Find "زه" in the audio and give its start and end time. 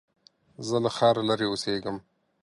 0.67-0.77